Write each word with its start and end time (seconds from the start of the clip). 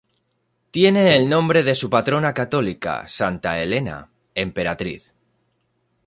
Tiene 0.71 1.15
el 1.15 1.29
nombre 1.29 1.61
de 1.61 1.75
su 1.75 1.87
patrona 1.91 2.33
católica, 2.33 3.07
Santa 3.07 3.61
Elena, 3.61 4.09
Emperatriz. 4.33 5.13